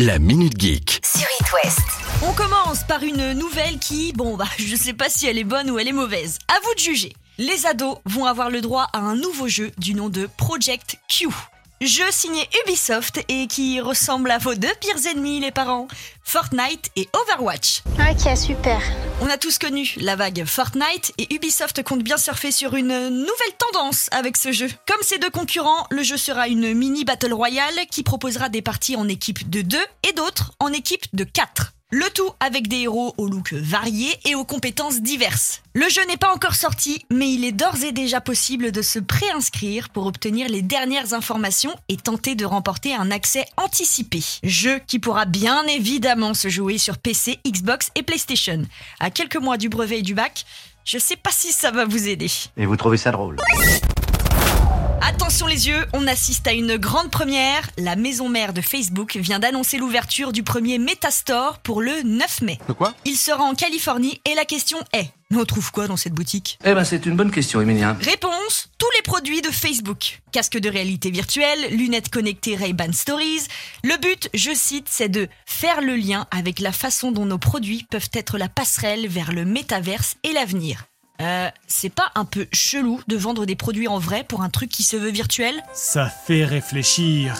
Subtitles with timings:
[0.00, 1.00] La Minute Geek.
[1.04, 1.80] sur It West.
[2.22, 5.68] On commence par une nouvelle qui, bon bah, je sais pas si elle est bonne
[5.72, 6.38] ou elle est mauvaise.
[6.46, 7.12] À vous de juger.
[7.36, 11.26] Les ados vont avoir le droit à un nouveau jeu du nom de Project Q.
[11.80, 15.86] Jeu signé Ubisoft et qui ressemble à vos deux pires ennemis, les parents,
[16.24, 17.82] Fortnite et Overwatch.
[18.00, 18.80] Ok, super.
[19.20, 23.54] On a tous connu la vague Fortnite et Ubisoft compte bien surfer sur une nouvelle
[23.58, 24.68] tendance avec ce jeu.
[24.88, 28.96] Comme ces deux concurrents, le jeu sera une mini battle royale qui proposera des parties
[28.96, 31.74] en équipe de 2 et d'autres en équipe de 4.
[31.90, 35.62] Le tout avec des héros au look variés et aux compétences diverses.
[35.72, 38.98] Le jeu n'est pas encore sorti, mais il est d'ores et déjà possible de se
[38.98, 44.22] préinscrire pour obtenir les dernières informations et tenter de remporter un accès anticipé.
[44.42, 48.64] Jeu qui pourra bien évidemment se jouer sur PC, Xbox et PlayStation.
[49.00, 50.44] À quelques mois du brevet et du bac,
[50.84, 52.30] je sais pas si ça va vous aider.
[52.58, 53.36] Et vous trouvez ça drôle
[55.46, 57.70] Les yeux, on assiste à une grande première.
[57.78, 62.58] La maison mère de Facebook vient d'annoncer l'ouverture du premier Metastore pour le 9 mai.
[62.68, 62.92] De quoi?
[63.04, 66.58] Il sera en Californie et la question est mais on trouve quoi dans cette boutique?
[66.64, 67.98] Eh ben c'est une bonne question, Emilien.
[68.00, 70.22] Réponse tous les produits de Facebook.
[70.32, 73.42] Casque de réalité virtuelle, lunettes connectées Ray-Ban Stories.
[73.84, 77.86] Le but, je cite, c'est de faire le lien avec la façon dont nos produits
[77.90, 80.86] peuvent être la passerelle vers le métaverse et l'avenir.
[81.20, 84.70] Euh, c'est pas un peu chelou de vendre des produits en vrai pour un truc
[84.70, 85.54] qui se veut virtuel?
[85.72, 87.36] Ça fait réfléchir.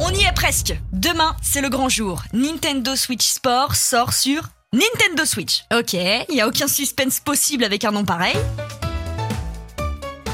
[0.00, 0.74] On y est presque.
[0.92, 2.22] Demain, c'est le grand jour.
[2.32, 5.64] Nintendo Switch Sport sort sur Nintendo Switch.
[5.74, 8.36] Ok, il y a aucun suspense possible avec un nom pareil.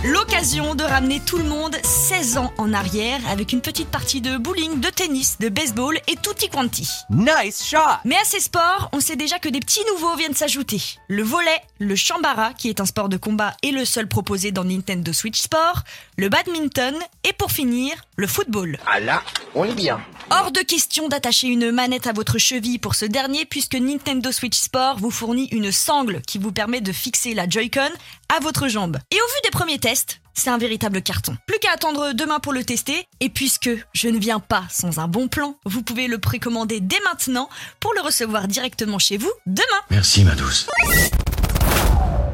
[0.05, 4.37] L'occasion de ramener tout le monde 16 ans en arrière avec une petite partie de
[4.37, 6.89] bowling, de tennis, de baseball et tutti quanti.
[7.11, 7.79] Nice shot!
[8.05, 10.81] Mais à ces sports, on sait déjà que des petits nouveaux viennent s'ajouter.
[11.09, 14.65] Le volet, le chambara, qui est un sport de combat et le seul proposé dans
[14.65, 15.83] Nintendo Switch Sport,
[16.19, 18.79] le badminton et pour finir, le football.
[18.87, 19.23] Ah là,
[19.55, 20.01] on est bien.
[20.31, 24.59] Hors de question d'attacher une manette à votre cheville pour ce dernier puisque Nintendo Switch
[24.59, 27.91] Sport vous fournit une sangle qui vous permet de fixer la Joy-Con
[28.35, 28.97] à votre jambe.
[29.13, 31.37] Et au vu des premiers tests, c'est un véritable carton.
[31.47, 35.07] Plus qu'à attendre demain pour le tester, et puisque je ne viens pas sans un
[35.07, 37.49] bon plan, vous pouvez le précommander dès maintenant
[37.79, 39.81] pour le recevoir directement chez vous demain.
[39.91, 40.67] Merci ma douce.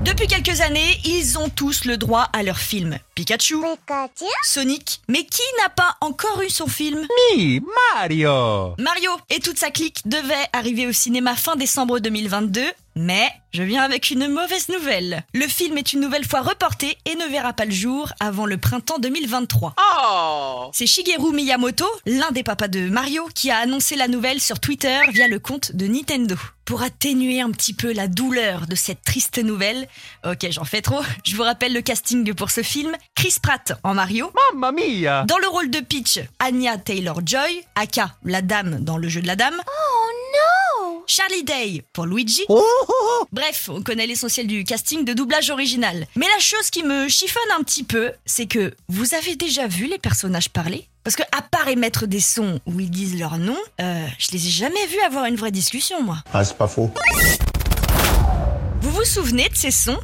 [0.04, 2.98] Depuis quelques années, ils ont tous le droit à leur film.
[3.14, 3.56] Pikachu,
[4.42, 7.06] Sonic, mais qui n'a pas encore eu son film?
[7.36, 7.62] Mi,
[7.94, 8.74] Mario!
[8.78, 12.62] Mario et toute sa clique devaient arriver au cinéma fin décembre 2022,
[12.94, 15.25] mais je viens avec une mauvaise nouvelle.
[15.34, 18.56] Le film est une nouvelle fois reporté et ne verra pas le jour avant le
[18.56, 19.75] printemps 2023.
[19.78, 20.70] Oh!
[20.72, 25.00] C'est Shigeru Miyamoto, l'un des papas de Mario, qui a annoncé la nouvelle sur Twitter
[25.10, 26.36] via le compte de Nintendo.
[26.64, 29.88] Pour atténuer un petit peu la douleur de cette triste nouvelle,
[30.25, 32.92] ok j'en fais trop, je vous rappelle le casting pour ce film.
[33.16, 35.25] Chris Pratt en Mario, Mamma mia!
[35.25, 39.36] dans le rôle de Peach, Anya Taylor-Joy, aka la dame dans le jeu de la
[39.36, 39.60] dame.
[39.66, 39.91] Oh
[41.14, 42.40] Charlie Day pour Luigi.
[43.32, 46.06] Bref, on connaît l'essentiel du casting de doublage original.
[46.16, 49.84] Mais la chose qui me chiffonne un petit peu, c'est que vous avez déjà vu
[49.84, 50.88] les personnages parler?
[51.04, 54.46] Parce que à part émettre des sons où ils disent leur nom, euh, je les
[54.46, 56.16] ai jamais vus avoir une vraie discussion, moi.
[56.32, 56.90] Ah, c'est pas faux.
[58.80, 59.98] Vous vous souvenez de ces sons?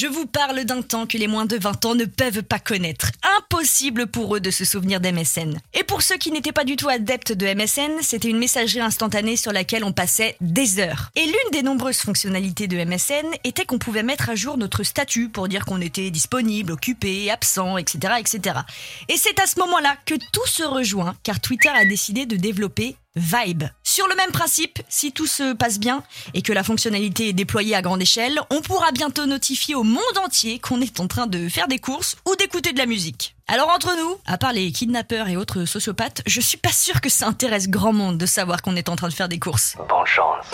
[0.00, 3.10] Je vous parle d'un temps que les moins de 20 ans ne peuvent pas connaître.
[3.36, 5.58] Impossible pour eux de se souvenir d'MSN.
[5.74, 9.36] Et pour ceux qui n'étaient pas du tout adeptes de MSN, c'était une messagerie instantanée
[9.36, 11.10] sur laquelle on passait des heures.
[11.16, 15.30] Et l'une des nombreuses fonctionnalités de MSN était qu'on pouvait mettre à jour notre statut
[15.30, 18.60] pour dire qu'on était disponible, occupé, absent, etc., etc.
[19.08, 22.94] Et c'est à ce moment-là que tout se rejoint, car Twitter a décidé de développer
[23.16, 23.64] Vibe.
[23.98, 27.74] Sur le même principe, si tout se passe bien et que la fonctionnalité est déployée
[27.74, 31.48] à grande échelle, on pourra bientôt notifier au monde entier qu'on est en train de
[31.48, 33.34] faire des courses ou d'écouter de la musique.
[33.48, 37.08] Alors entre nous, à part les kidnappeurs et autres sociopathes, je suis pas sûr que
[37.08, 39.74] ça intéresse grand monde de savoir qu'on est en train de faire des courses.
[39.88, 40.46] Bonne chance.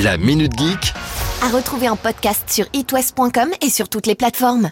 [0.00, 0.92] La Minute Geek
[1.40, 4.70] À retrouver en podcast sur itwest.com et sur toutes les plateformes.